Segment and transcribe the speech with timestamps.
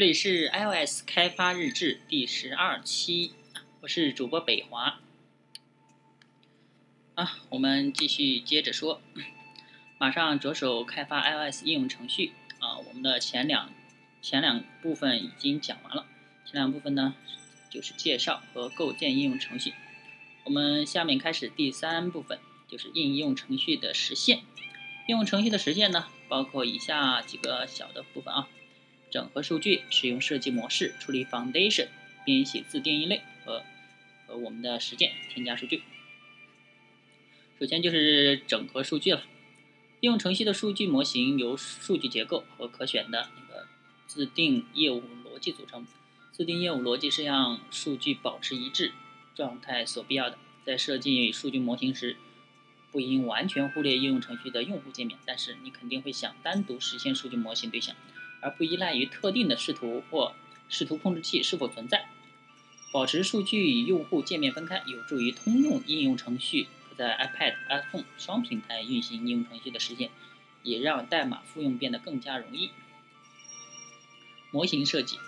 [0.00, 3.32] 这里是 iOS 开发日志第十二期，
[3.82, 4.98] 我是主播北华。
[7.16, 9.02] 啊，我们继续接着说，
[9.98, 12.78] 马上着手开发 iOS 应用程序啊。
[12.78, 13.70] 我们的前两
[14.22, 16.06] 前两部分已经讲完了，
[16.46, 17.14] 前两部分呢
[17.68, 19.74] 就是介绍和构建应用程序。
[20.44, 24.38] 我们下面开始第三部分，就是应用程序的实现。
[25.08, 28.48] 应用程序的实现呢，包括以下几个小的部分啊。
[29.10, 31.88] 整合数据，使用设计模式处理 Foundation，
[32.24, 33.64] 编写自定义类和
[34.26, 35.82] 和我们的实践添加数据。
[37.58, 39.24] 首先就是整合数据了。
[40.00, 43.66] 应用程序的数据模型由数据结构和可选的那个
[44.06, 45.86] 自定义业务逻辑组成。
[46.32, 48.92] 自定义业务逻辑是让数据保持一致
[49.34, 50.38] 状态所必要的。
[50.64, 52.16] 在设计数据模型时，
[52.90, 57.94] 不应完全忽略应用程序的用户界面，但是你肯定会想单独实现数据模型对象。
[58.40, 60.34] 而不依赖于特定的视图或
[60.68, 62.08] 视图控制器是否存在，
[62.92, 70.10] 保持数据与用户界面分开，有助于通用应用程序可在 iPad、iPhone 双平台运行应用程序的实现，
[70.62, 72.70] 也让代码复用变得更加容易。
[74.50, 75.18] 模型设计，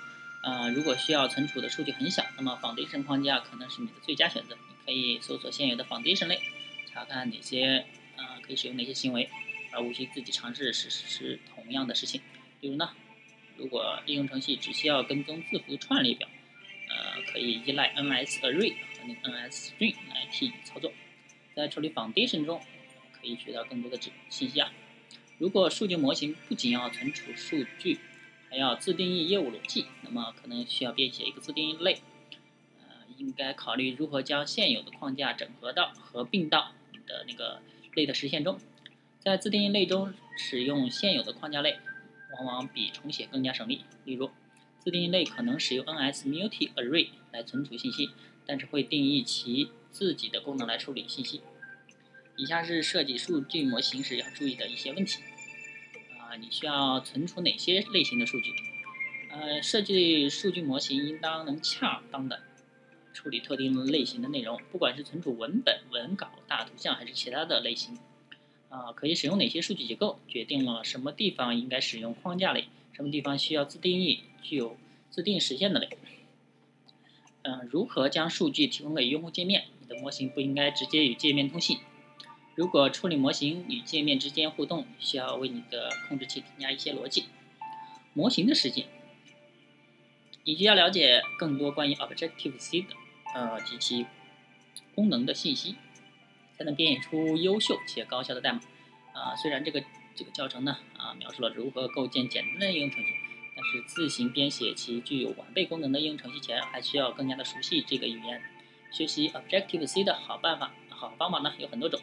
[0.43, 4.57] 呃，如果需要存储的数据很小，那么 Foundation 框架可能是你的最佳选择。
[4.69, 6.41] 你可以搜索现有的 Foundation 类，
[6.93, 9.31] 查看哪些呃可以使用哪些行为，
[9.73, 12.21] 而无需自己尝试实施同样的事情。
[12.63, 12.91] 比如呢？
[13.57, 16.29] 如果应用程序只需要跟踪字符串列表，
[16.89, 20.93] 呃，可以依赖 NSArray 和那个 NSString 来替你操作。
[21.57, 22.61] 在处理 Foundation 中，
[23.13, 24.73] 可以学到更多的信信息啊。
[25.39, 27.99] 如果数据模型不仅要存储数据，
[28.49, 31.95] 还要自定义业务逻辑，那么可能需要编写一个自定义类。
[32.81, 37.61] 呃，应该考虑如何将现有的框架整合到、合并到你的那个
[37.95, 38.61] 类的实现中。
[39.19, 41.79] 在自定义类中使用现有的框架类。
[42.33, 43.85] 往往比重写更加省力。
[44.05, 44.31] 例如，
[44.79, 48.11] 自定义类可能使用 NSMultiArray 来存储信息，
[48.47, 51.43] 但是会定义其自己的功能来处理信息。
[52.37, 55.23] 以下是设计数据模型时要注意的一些问题。
[56.19, 58.51] 啊，你需要存储哪些类型的数据？
[59.31, 62.43] 呃，设计数据模型应当能恰当的
[63.13, 67.99] 处理特定类型的内容，不管是存储文本、文稿、大图像还是其他的类型。
[68.73, 74.79] 啊，可以使用哪些数据结构，决定了什么地方应该使用框架类，什么地方需要自定义具有
[75.11, 75.91] 自定实现的类。
[77.43, 79.67] 嗯，如何将数据提供给用户界面？
[79.79, 81.81] 你的模型不应该直接与界面通信。
[82.55, 87.25] 如果处理模型与界面之间互动，需要为你的控制器添加一些逻辑。
[88.15, 88.87] 模型的实践，
[90.45, 92.89] 以及要了解更多关于 Objective C 的
[93.35, 94.07] 呃及其
[94.95, 95.75] 功能的信息。
[96.63, 98.61] 才能编写出优秀且高效的代码。
[99.13, 99.83] 啊，虽然这个
[100.15, 103.09] 这个教程呢，啊，描述了如何构建简单的应用程序，
[103.57, 108.41] 但是自行编写其具有完备功能的应用程序前，还需要更加的熟悉这个语言。
[108.93, 112.01] 学习 Objective C 的好办法，好方法呢有很多种。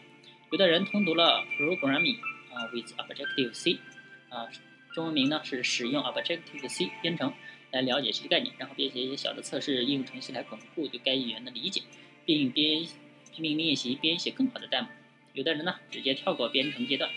[0.52, 2.18] 有的人通读了 Programming
[2.54, 3.80] 啊 with Objective C，
[4.28, 4.50] 啊，
[4.94, 7.34] 中文名呢是使用 Objective C 编程
[7.72, 11.82] 来了解实际概念，然后编写一些小的测试应用程序来巩固对该语言的理解，
[12.26, 12.86] 并编。
[13.34, 14.90] 拼命练习编写更好的代码。
[15.34, 17.10] 有的人呢，直接跳过编程阶段，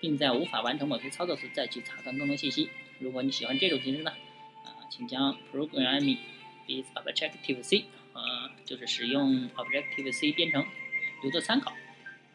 [0.00, 2.70] 并在无法完成某些操作时再去查看更多信息。
[2.98, 4.10] 如果你喜欢这种形式呢，
[4.64, 6.18] 啊，请将 Programming
[6.66, 10.64] with Objective C，呃，就是使用 Objective C 编程，
[11.22, 11.72] 留作参考，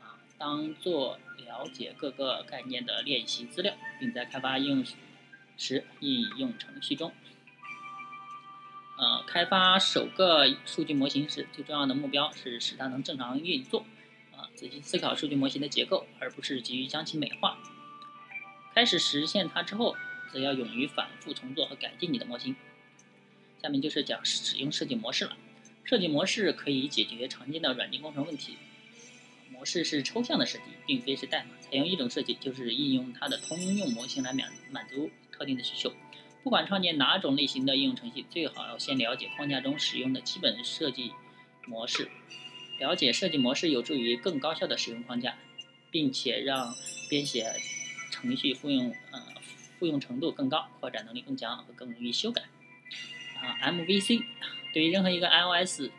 [0.02, 4.86] 啊，当做了解各个概念的练习资料，并在开发应用
[5.58, 7.12] 时应用程序中。
[9.02, 13.84] 呃，开发首个数据模型时，最重要的目标是使它能正常运作。
[14.32, 17.58] 啊，仔细思考数据模型的结构，而不是急于将其美化。
[18.76, 19.96] 开始实现它之后，
[20.32, 22.56] 则要勇于反复重做和改进你的模型。
[23.60, 25.36] 下面就是讲使用设计模式了。
[25.84, 28.60] 设计模式可以解决常见的软件工程问题。
[29.50, 31.50] 模式是抽象的设计，并非是代码。
[31.60, 35.92] 采用一种设计，就是应用它的通用模型来满满足特定的需求。
[36.44, 41.12] 不管创建哪种类型的应用程序，最好要先了解框架中使用的基本设计
[41.68, 42.10] 模式。
[42.80, 45.38] 了解设计模式有助于更高效的使用框架，
[45.92, 46.74] 并且让
[47.10, 47.46] 编写
[48.10, 49.22] 程序复用呃
[49.78, 52.42] 复用程度更高、扩展能力更强和更容易修改。
[53.40, 54.24] 啊，MVC
[54.74, 55.90] 对于任何一个 iOS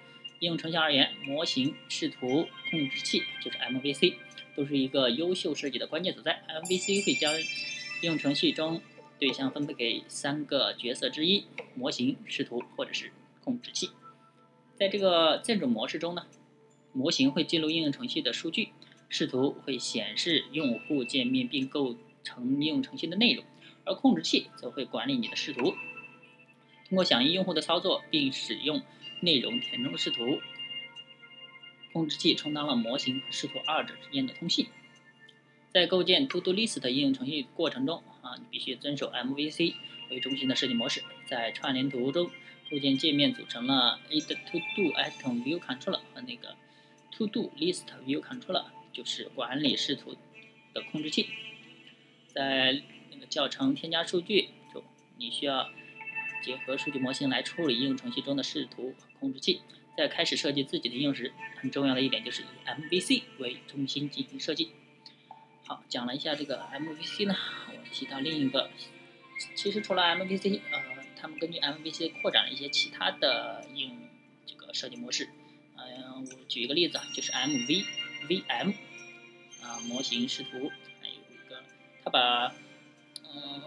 [0.41, 4.15] 应用程序而言，模型、视图控制器就是 MVC，
[4.57, 6.43] 都是一个优秀设计的关键所在。
[6.49, 7.33] MVC 会将
[8.01, 8.83] 应用程序中
[9.23, 11.45] 对象分配给三个角色之一：
[11.77, 13.13] 模型、视图或者是
[13.45, 13.91] 控制器。
[14.75, 16.27] 在这个这种模式中呢，
[16.93, 18.71] 模型会记录应用程序的数据，
[19.09, 23.45] 视图会显示用户界面并构成应用程序的内容，
[23.85, 25.77] 而控制器则会管理你的视图。
[26.89, 28.83] 通过响应用户的操作，并使用
[29.21, 30.41] 内容填充视图
[31.93, 34.67] 控制器，充当了模型和视图二者之间的通信。
[35.73, 39.75] 在构建 To Do List 应用程序过程中，啊，你必须遵守 MVC
[40.11, 41.03] 为中心的设计模式。
[41.27, 42.31] 在串联图中，
[42.71, 46.57] 构建界面组成了 Add To Do Item View Controller 和那个
[47.13, 50.15] To Do List View Controller，就是管理视图
[50.75, 51.31] 的控制器。
[52.27, 54.85] 在那个教程添加数据中，
[55.17, 55.71] 你需要
[56.43, 59.63] 结合数据模型来处理应用程序中的视图控制器。
[59.97, 64.71] 在开始设计自己的应用时，很重要的一点就是以 MVC 为中心进行设计。
[65.93, 67.37] 讲了一下这个 MVC 呢，
[67.69, 68.71] 我提到另一个，
[69.55, 73.99] 其实除了 MVC，呃，他们根据 MVC 扩展了一些其他的应用
[74.47, 75.29] 这个设计模式。
[75.77, 78.75] 嗯，我举一个例子啊，就是 MVVM
[79.61, 80.73] 啊，模型视图，
[81.03, 81.63] 还有一个，
[82.03, 82.55] 它把
[83.25, 83.63] 嗯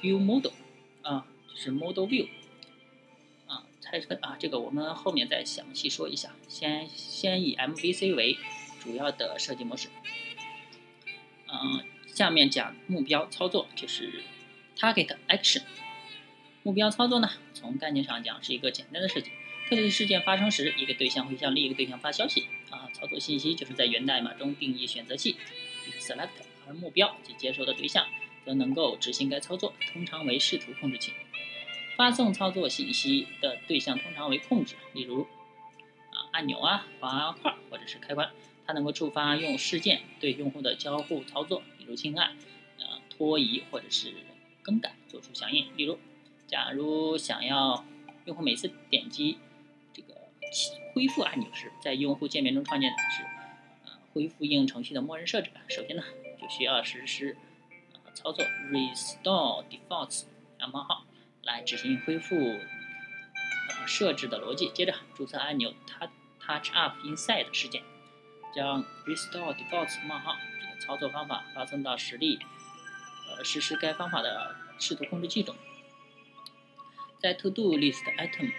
[0.00, 0.52] View Model
[1.02, 2.28] 啊，就是 Model View
[3.46, 8.38] 啊拆分啊，这个我们后面再详细说一下，先先以 MVC 为
[8.80, 9.90] 主要的设计模式。
[12.16, 14.22] 下面讲目标操作，就是
[14.74, 15.60] target action。
[16.62, 19.30] 目标操作呢，从概念上讲是一个简单的设计。
[19.68, 22.46] 特定事件发生时，一个对象会向另一个对象发消息。
[22.70, 25.36] 啊，操作信息就是在源代码中定义选择器
[26.00, 26.30] ，select，
[26.66, 28.06] 而目标及接收的对象
[28.46, 31.12] 则能够执行该操作，通常为视图控制器。
[31.98, 35.26] 发送操作信息的对象通常为控制，例如
[36.36, 38.30] 按钮啊、滑块或者是开关。
[38.66, 42.36] 它能够触发用事件对用户的交互操作，比如轻按、
[42.78, 44.12] 呃拖移或者是
[44.62, 45.74] 更改做出响应。
[45.78, 45.98] 例如，
[46.46, 47.84] 假如想要
[48.26, 49.38] 用户每次点击
[49.94, 50.14] 这个
[50.92, 53.22] 恢复按钮时，在用户界面中创建的是
[53.86, 55.50] 呃恢复应用程序的默认设置。
[55.68, 56.02] 首先呢，
[56.38, 57.36] 就需要实施
[57.94, 60.24] 呃操作 restore defaults
[60.72, 61.06] 冒号
[61.42, 62.58] 来执行恢复
[63.86, 64.68] 设置的逻辑。
[64.74, 66.10] 接着注册按钮它
[66.46, 67.82] touch up inside 事件。
[68.54, 72.38] 将 restore Default 冒号这个操作方法发送到实例，
[73.28, 75.54] 呃，实施该方法的视图控制器中。
[77.18, 78.52] 在 To Do List item，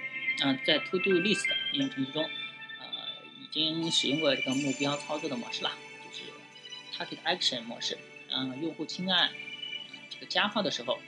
[0.43, 2.89] 啊，在 To Do List 应用程序中，呃，
[3.41, 5.71] 已经使用过这个目标操作的模式了，
[6.03, 6.31] 就是
[6.95, 7.97] Target Action 模式。
[8.29, 9.31] 嗯，用户轻按
[10.11, 10.99] 这个加号的时候，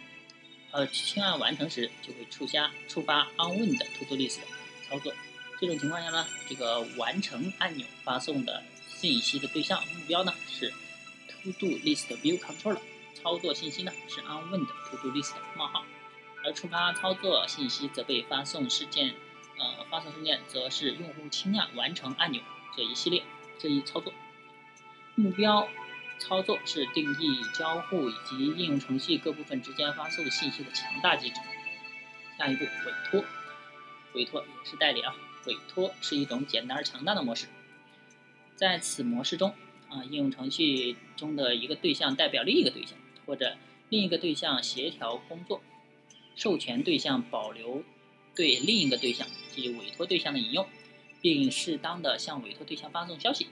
[0.72, 4.40] 呃，轻按完成时就会触发触发 Onward To Do List
[4.90, 5.14] 操作。
[5.60, 8.64] 这种情况下呢，这个完成按钮发送的。
[8.88, 10.74] 信息的对象目标呢是
[11.42, 12.82] To Do List View Controller，
[13.14, 15.86] 操作信息呢是 On Wind To Do List 冒号，
[16.44, 19.16] 而触发操作信息则被发送事件，
[19.58, 22.42] 呃，发送事件则是用户轻按完成按钮
[22.76, 23.24] 这一系列
[23.58, 24.12] 这一操作。
[25.16, 25.70] 目标
[26.20, 31.40] 操作是定义交互以及应用程序各部分之间发送信息的强大机制。
[32.38, 33.24] 下一步委托，
[34.12, 35.16] 委托也是代理啊，
[35.46, 37.48] 委托是一种简单而强大的模式。
[38.56, 39.54] 在此模式中，
[39.88, 43.56] 啊，应用程序中的一个对象代表另一个对象，或者
[43.90, 45.62] 另一个对象协调工作，
[46.36, 47.84] 授权对象保留
[48.36, 50.68] 对另一个对象及委托对象的引用，
[51.22, 53.48] 并适当的向委托对象发送消息。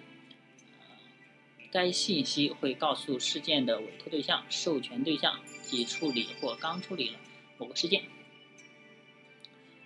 [1.70, 7.20] 该信息会告诉事件的委托对象、授权对象及处理或刚处理了
[7.58, 8.03] 某个事件。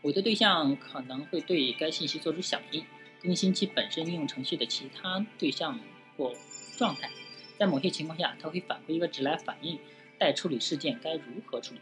[0.04, 2.86] 委托对象可能会对该信息做出响应。
[3.24, 5.80] 更新其本身应用程序的其他对象
[6.18, 6.34] 或
[6.76, 7.12] 状态，
[7.60, 9.78] 在某些情况下，它会返回一个值来反映
[10.18, 11.82] 待处理事件该如何处理。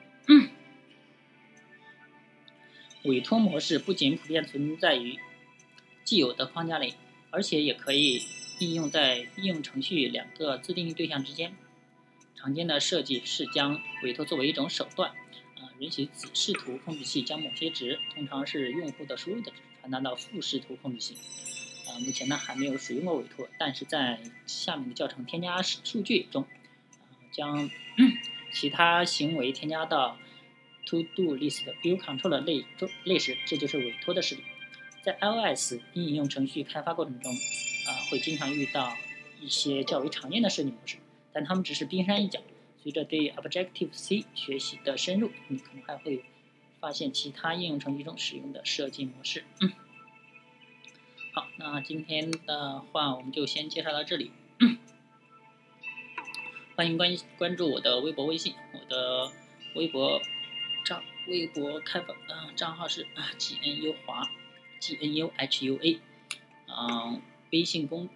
[3.05, 5.17] 委托模式不仅普遍存在于
[6.03, 6.95] 既有的框架里，
[7.29, 8.21] 而且也可以
[8.59, 11.55] 应用在应用程序两个自定义对象之间。
[12.35, 15.13] 常见的设计是将委托作为一种手段，
[15.79, 19.57] 允许子视图控制器将某些值，通常是用户的输入的值。
[19.81, 21.15] 传达到副视图控制器，
[21.87, 26.45] 呃，目前呢还没有使用过委托，但是在下面的教程添加数据中，
[27.31, 27.71] 将
[28.53, 30.17] 其他行为添加到
[30.87, 34.43] To Do List View Controller 类中类时，这就是委托的实例。
[35.01, 38.97] 在 iOS 应用程序开发过程中，啊，会经常遇到
[39.39, 40.97] 一些较为常见的设计模式，
[41.31, 42.41] 但它们只是冰山一角。
[42.83, 46.23] 随着对 Objective C 学习的深入，你可能还会。
[46.81, 49.43] 发现其他应用程序中使用的设计模式。
[49.59, 49.73] 嗯，
[51.33, 54.31] 好，那今天的话我们就先介绍到这里。
[56.77, 59.29] 欢迎关关注我的微博、微信，我的
[59.75, 60.21] 微博
[60.85, 64.23] 账微博开放啊账号是啊 G N U 华
[64.79, 65.99] G N U H U A，
[66.67, 67.21] 嗯，
[67.51, 68.07] 微信公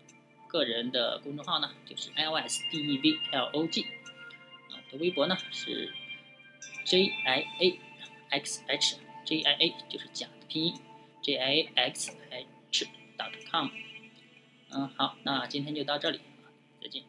[0.48, 3.86] 个人的公众号呢就是 I O S D E V L O G，
[5.00, 5.92] 微博呢是
[6.86, 7.78] jiaxhjia
[9.90, 10.74] 就是假的拼音
[11.22, 12.12] jiaxh
[13.18, 13.70] dot com
[14.70, 16.20] 嗯好那今天就到这里
[16.82, 17.04] 再见。